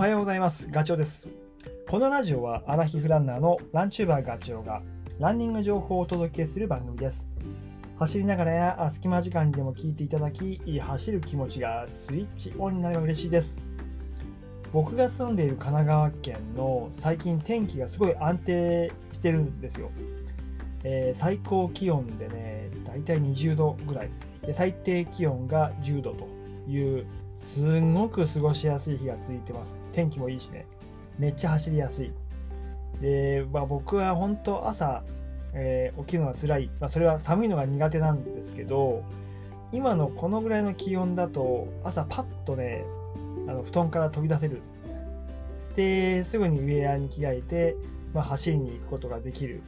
[0.00, 0.66] はようございます。
[0.70, 1.28] ガチョウです。
[1.86, 4.80] このラジオはアラヒフランナーのランチューバーガチョウが
[5.18, 7.28] ランニング情報をお届けする番組です。
[7.98, 13.66] 走りながらや隙間時間にでも聞いていただき、走る気持ちがスイッチオンになれば嬉しいです。
[14.72, 19.90] 僕が住んでいる神奈川県の最近天気がすごい安定してるんですよ。
[20.82, 24.10] えー最高気温でね、だいたい20度ぐらい。
[24.46, 26.26] で最低気温が10度と
[26.70, 27.04] いう、
[27.40, 29.80] すんごく過ごしやすい日が続いてます。
[29.92, 30.66] 天気もいいしね。
[31.18, 32.12] めっちゃ走りやすい。
[33.00, 35.02] で、まあ、僕は本当朝、
[35.54, 39.02] えー起きるのが辛い、まあ、それは寒いのが苦手なんですけど
[39.72, 42.84] 今のこのぐらいの気温だと朝パッとね
[43.48, 44.60] あの布団から飛び出せる
[45.76, 47.76] ですぐにウェアに着替えて、
[48.12, 49.62] まあ、走りに行くことができる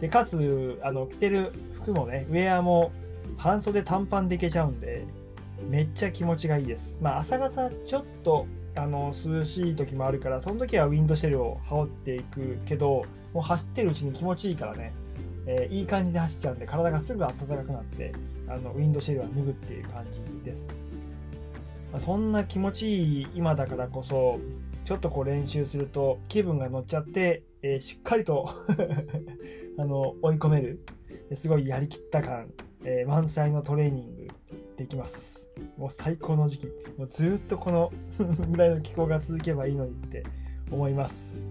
[0.00, 2.90] でかつあの着てる服もねウェアも
[3.36, 5.04] 半袖短パンでいけちゃうんで
[5.68, 6.98] めっちゃ気持ちがいいです。
[7.00, 8.46] まあ朝方ちょっと
[8.76, 14.92] あの涼しい時もあるからその時はウィンドシェルを羽織っていくけどもう走ってるうちに気持ちいいからね、
[15.46, 18.12] えーいい感じで走っちゃうんで体がすぐ暖かくなって
[18.48, 20.72] あのウィンドシェルは脱ぐっていう感じです、
[21.92, 24.38] まあそんな気持ちいい今だからこそ
[24.84, 28.48] ちょっとこう練習すると気分が乗っちゃって、えーしっかりと
[29.76, 30.80] あの追い込める。
[31.34, 32.50] すごいやりきった感、
[32.84, 34.17] えー満載のトレーニング。
[34.78, 35.50] できます。
[35.76, 36.66] もう最高の時期。
[36.96, 37.92] もうずっとこの
[38.50, 40.22] ぐらいの気候が続けばいいのにって
[40.70, 41.48] 思います、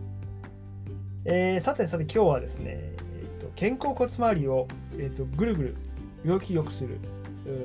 [1.25, 5.75] えーさてさて今日はですね、えーと肩甲骨周りを、えーとぐるぐる
[6.25, 6.99] 動きよくする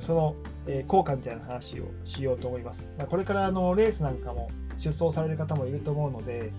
[0.00, 6.52] その、えー効果みたいな話をしようと思います、まあ、これからあのレースなんかも出走される方もいると思うので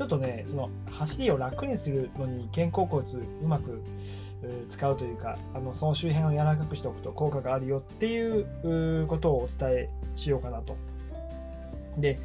[0.00, 3.82] ちょっとねその走りを楽にするのに肩甲骨うまく
[4.70, 10.74] 使うというかあのその周辺を柔らかくしておくと効果があるよっていうことをお伝えしようかなと。
[11.98, 12.18] で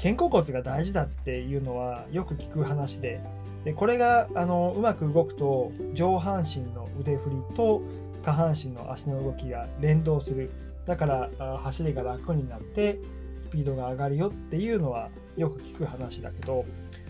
[0.00, 3.20] 肩甲骨が大事だっていうのはよく聞く話で
[3.64, 7.82] でこれがあのうまく動くと上半身の腕振りと
[8.22, 10.52] 下半身の足の動きが連動する
[10.86, 13.00] だから走りが楽になって
[13.40, 16.64] スピードが上がるよっていうのはよく聞く話だけど、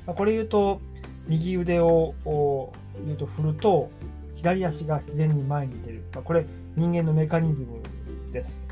[0.07, 0.81] まこれ言うと
[1.27, 2.15] 右腕を
[3.05, 3.91] 言うと振ると
[4.35, 6.47] 左足が自然に前に出る、まこれ
[6.77, 7.81] 人間のメカニズム
[8.33, 8.67] です。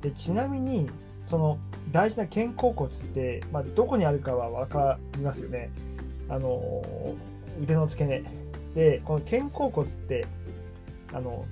[0.00, 0.88] でちなみに
[1.26, 1.58] その
[1.90, 5.70] 大事な肩甲骨って、まあ、どこにあるかは分かりますよね。
[6.28, 6.82] あの
[7.62, 8.24] 腕の付け根。
[8.74, 10.26] でこの肩甲骨って
[11.12, 11.46] あの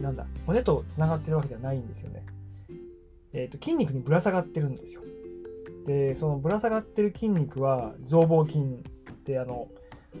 [0.00, 2.24] なんだ骨とつながってるわけではないんですよね、
[3.32, 5.02] えー、と筋肉にぶら下がってるんですよ。
[5.86, 9.68] でそのぶら下がってる筋肉は増膀筋ってあの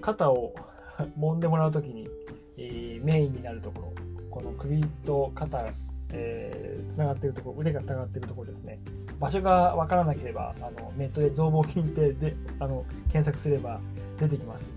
[0.00, 0.54] 肩を
[1.18, 2.08] 揉んでもらうときに、
[2.56, 3.92] えーメインになるところ。
[4.30, 5.72] この首と肩
[6.12, 8.78] えー、つながってるところ腕がつながってるところですね。
[9.18, 13.80] 場所が分からなければあのネットで増膀筋ってであの検索すれば
[14.18, 14.70] 出てきます。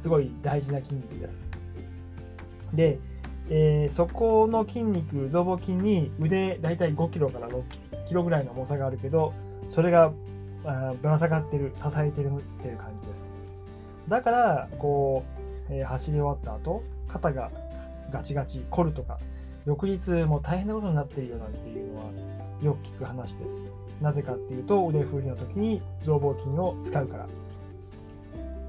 [0.00, 1.50] すごい大事な筋肉です。
[2.74, 2.98] で、
[3.48, 7.62] えーそこの筋肉増膀筋に腕大体5キロから6
[8.06, 9.32] キロぐらいの重さがあるけど
[9.70, 10.12] それが
[10.64, 13.32] あぶら下がってる支えてるっていう感じです。
[14.08, 15.24] だからこ
[15.70, 17.50] う、えー走り終わった後肩が
[18.10, 19.18] ガチガチ凝るとか
[19.64, 22.04] 翌日もう大変なことになってるよなんていうのは
[22.62, 23.72] よく聞く話です。
[24.00, 27.26] なぜかっていうと腕振りの時に増膀筋を使うから。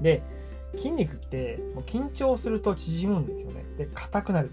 [0.00, 0.22] で
[0.76, 3.64] 筋肉ってもう緊張すると縮むんですよね。
[3.78, 4.50] で硬くなる。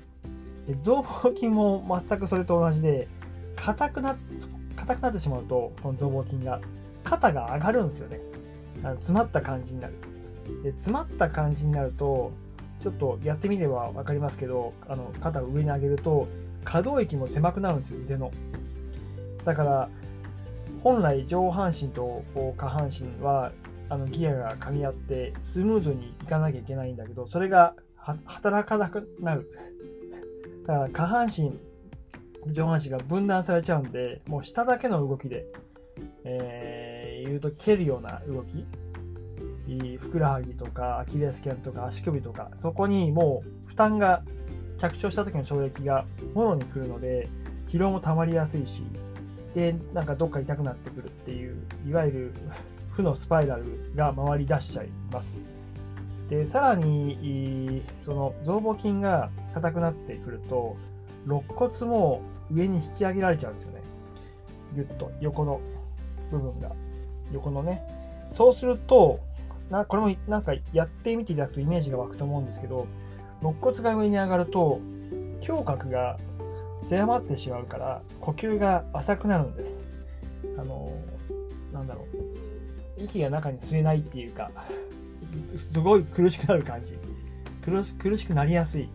[0.68, 3.07] で増膀筋も全くそれと同じで
[3.56, 4.16] 硬くな
[4.75, 6.62] 硬くなってしまうとこの増膀筋が
[7.03, 8.19] 肩が上がるんですよね。
[8.84, 9.94] あの詰まった感じになる。
[10.63, 12.31] で詰まった感じになると
[12.81, 16.28] ちょっとやってみれば分かりますけどあの肩を上に上げると
[16.63, 18.31] 可動域も狭くなるんですよ腕の。
[19.45, 19.89] だから
[20.84, 22.23] 本来上半身と
[22.57, 23.51] 下半身は
[23.89, 29.50] あのギアが噛み合ってスムーズにいかなきゃいけないんだけどそれが働かなくなる。
[30.66, 31.57] だから下半身
[32.47, 35.45] 上半身が分断されちゃうんでもう下だけの動きで、
[36.24, 36.91] えー、
[37.23, 38.65] 言うと蹴るような動き。
[40.00, 42.51] ふくらはぎとかアキレス腱とか足首とか。
[42.59, 44.23] そこにもう負担が
[44.81, 47.29] 着地した時の衝撃がもろに来るので
[47.68, 48.83] 疲労も溜まりやすいし
[49.53, 51.56] でなんかどっか痛くなってくるっていう
[51.88, 52.33] いわゆる
[52.91, 53.63] 負のスパイラル
[53.95, 55.45] が回り出しちゃいます。
[56.29, 60.77] でさらにその増膀筋が硬くなってくると
[61.25, 62.21] 肋骨も
[62.51, 63.81] 上に引き上げられちゃうんですよね。
[64.75, 65.62] ギュッと横の
[66.31, 66.71] 部分が。
[67.33, 67.86] 横のね。
[68.31, 69.19] そうすると
[69.69, 72.88] なこれもなんかやってみていただくとイメージが湧くと思うんですけど
[73.42, 74.80] 肋骨が上に上がると
[75.48, 76.18] 胸郭が
[76.83, 79.86] 狭まってしまうから呼吸が浅くなるんです。
[80.57, 80.92] あの
[81.74, 83.04] なんだろう。
[83.04, 84.51] 息が中に吸えないっていうか
[85.72, 86.98] すごい苦しくなる感じ。
[87.63, 88.89] 苦し苦しくなりやすい。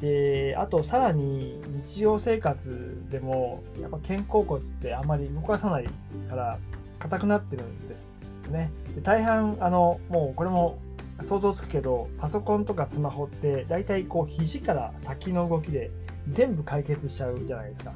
[0.00, 5.88] であとさらに日常生活でもやっぱ肩甲骨ってあんまり動かさない
[6.28, 6.58] から
[7.02, 8.10] 硬くなってるんです
[8.50, 8.70] ね。
[8.94, 10.78] で大半あのもうこれも
[11.24, 15.90] 想像つくけどパソコンとかスマホって大体こう肘から先の動きで
[16.28, 17.92] 全部解決しちゃうじゃないですか。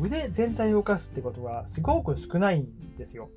[0.00, 3.30] 腕全体を動かすってことがすごく少ないんですよ。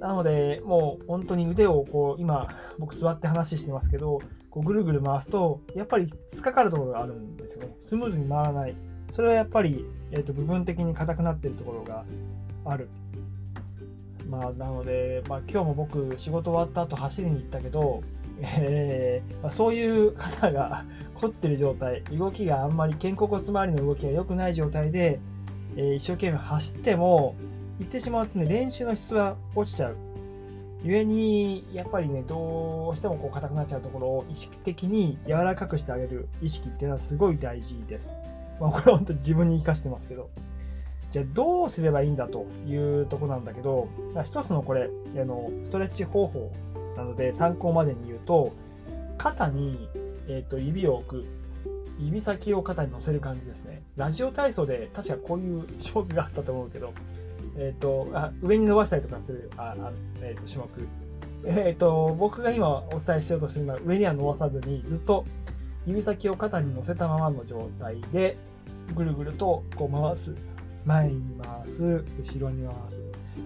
[0.00, 4.20] なのでもう本当に腕をこう今僕座って話してますけど
[4.50, 7.74] こうぐるぐる回すとやっぱり突っかかるところがあるんですよね。
[7.82, 8.74] スムーズに回らない。
[9.10, 12.04] それはやっぱり、えーと部分的に硬くなってるところが
[12.66, 12.88] ある。
[14.28, 18.02] まあ、なので、まあ、今日も僕仕事終わった後走りに行ったけど、
[18.40, 20.84] えーまあ、そういう方が
[21.16, 25.18] 凝ってる状態動きがあんまり肩甲骨周りの動きが良くない状態で、
[25.76, 27.34] えー、一生懸命走っても
[27.78, 29.96] 行ってしまうとね練習の質は落ちちゃう。
[30.84, 38.16] 故にやっぱりねどうしてもこう硬くなっちゃうところを意識的に柔らかくしてあげる意識っていうのはすごい大事です、
[38.60, 40.30] まあ、これは本当自分に生かしてますけど。
[41.10, 43.88] じゃあどうすればいいんだというとこなんだけど、
[44.24, 46.52] 一つのこれ、あのストレッチ方法
[46.96, 48.52] なので参考までに言うと、
[49.16, 49.88] 肩に、
[50.28, 51.24] えーと、指を置く。
[51.98, 53.82] 指先を肩に乗せる感じですね。
[53.96, 56.92] ラジオ体操で確かこういう種目があったと思うけど、
[57.56, 60.68] え、ー、とあ、上に伸ばしたりとかするああ、えー、と種目。
[61.44, 65.24] えっ、ー、と、僕が今お伝えしようとしているのは上には伸ばさずにずっと
[65.86, 68.36] 指先を肩に乗せたままの状態で
[68.94, 70.34] ぐるぐるとこう回す
[70.88, 72.04] 前に回す。
[72.18, 73.02] 後ろに回す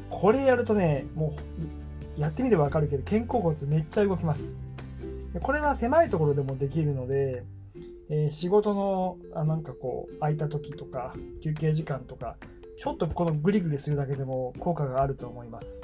[0.09, 1.35] これやるとねも
[2.17, 4.57] うやってみてわかるけど肩甲骨めっちゃ動きます。
[5.43, 7.43] これは狭いところでもできるので、
[8.11, 12.37] えー、仕事のあなんかこう空いた時とか休憩時間とか
[12.79, 15.83] ちょっとこのグリグリするだけでも効果があると思います。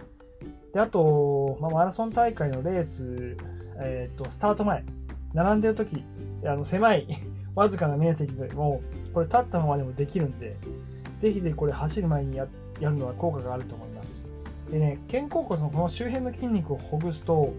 [0.74, 3.36] であと、まあ、マラソン大会のレース、
[3.80, 4.84] えーと、スタート前
[5.32, 6.04] 並んでる時
[6.44, 7.06] あの狭い
[7.56, 8.80] わずかな面積でも
[9.12, 10.56] これ立ったままでもできるんで
[11.20, 12.46] ぜひぜひこれ走る前にや
[12.80, 14.26] るのは効果があると思います。
[14.70, 17.54] でね、肩甲骨のこの周辺の筋肉をほぐすと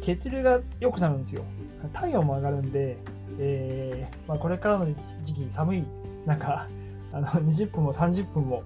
[0.00, 1.44] 血流が良くなるんですよ。
[1.92, 2.96] 体温も上がるんで、
[3.38, 4.86] えー、まあ、これからの
[5.24, 5.84] 時期寒い
[6.26, 6.66] 中、
[7.12, 8.62] あの20分も30分も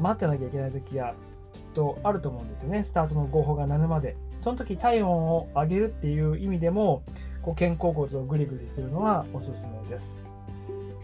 [0.00, 1.14] 待ってなきゃいけない時が
[1.52, 2.84] きっとあると思うんですよね。
[2.84, 4.16] スタートの合法が鳴るまで。
[4.38, 7.02] その時体温を上げるっていう意味でも、
[7.42, 10.24] こう肩甲骨をグリグリするのはおすすめです。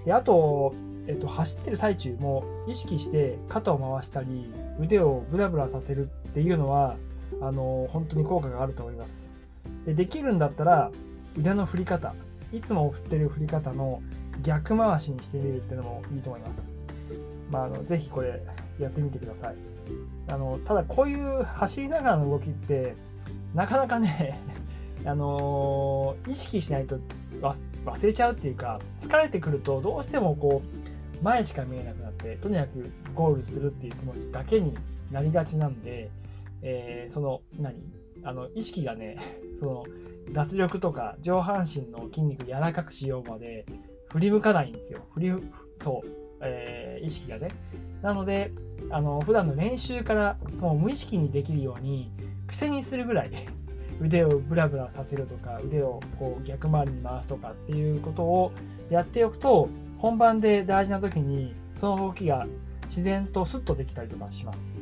[0.05, 0.73] であと、
[1.09, 6.97] えっと、走ってる最中も意識して肩を回したり腕をブラブラさせるっていうのは
[7.41, 9.31] あの本当に効果があると思います。
[9.85, 10.91] でできるんだったら
[11.39, 12.15] 腕の振り方
[12.53, 14.03] いつも振ってる振り方の
[14.43, 16.75] 逆回しにしてみるっていうのもいいと思います、
[17.51, 18.43] まあ、あのぜひこれ
[18.79, 19.57] やってみてください。
[20.29, 22.95] あのただこういう走りながらの動きって
[23.55, 24.41] なかなかね
[25.07, 26.99] あの意識しないと
[27.41, 30.76] 忘れちゃうっていうか疲れてくるとどうしてもこう
[31.23, 34.75] 前しか見えなくなってとにかくゴールするっていう気持ちだけに
[35.11, 36.11] なりがちなんで、
[36.63, 37.75] えー、その何？
[38.25, 39.19] あの意識がね
[39.61, 39.85] その
[40.33, 43.65] 脱力とか上半身の筋肉柔らかくしようまで
[44.11, 45.01] 振り向かないんですよ。
[45.15, 45.33] 振り
[45.81, 46.09] そう、
[46.41, 47.49] えー、意識がね。
[48.03, 48.51] なので
[48.91, 52.11] あの普段の練習からもう無意識にできるように
[52.47, 53.31] 癖にするぐらい
[54.01, 58.53] 腕をブラブラさせるとか腕をこう逆回りに回すとかっていうことを
[58.91, 62.47] やっておくと本番で大事な時にその動きが
[62.89, 64.77] 自然とスッとできたりとかします。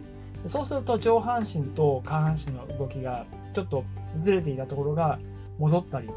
[0.46, 3.84] そうすると上半身と下半身の動きがちょっと
[4.20, 5.18] ずれていたところが
[5.58, 6.08] 戻ったり。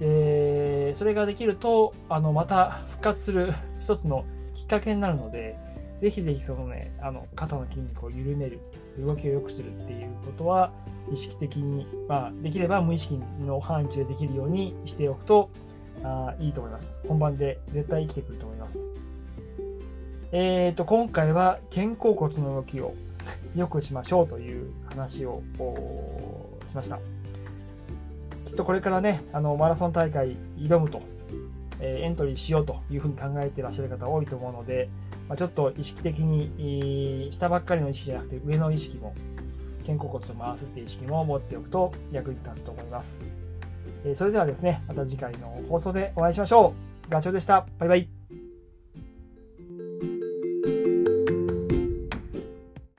[0.00, 5.58] でそれができるとあのまた復活する 一つのきっかけになるので
[6.00, 8.60] ぜひぜひそのねあの肩の筋肉を緩める
[8.98, 10.72] 動きを良くするっていうことは
[11.12, 15.50] 意識的に、まあ、できれば無意識の範疇でできるようにしておくと
[16.02, 17.00] あいいと思います。
[17.06, 18.90] 本番で絶対生きてくると思います。
[20.32, 22.94] えーと、今回は肩甲骨の動きを
[23.56, 25.42] 良くしましょうという話を
[26.68, 26.98] しました。
[28.44, 31.02] きっとこれからね、あのマラソン大会挑むと、
[31.80, 34.88] え、エントリーしようというふうに考えてらっしゃる方多いと思うので、
[35.28, 39.14] まあ、ちょっと意識的に、下ばっかりの意識じゃなくて上の意識も
[39.86, 43.32] 肩甲骨を回すっていう意識も持っておくと役に立つと思います。
[44.14, 46.74] それではですね、また次回の放送でお会いしましょ
[47.08, 47.10] う。
[47.10, 47.66] ガチョウでした。
[47.78, 48.08] バイバイ。